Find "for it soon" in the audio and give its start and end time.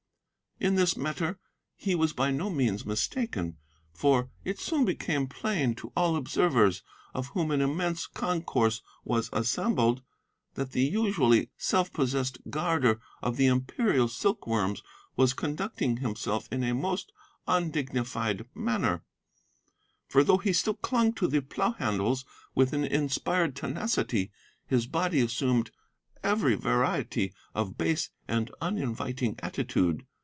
3.95-4.85